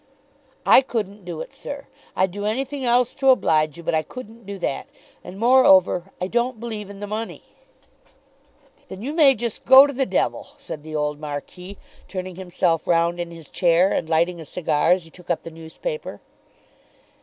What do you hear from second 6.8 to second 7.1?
in the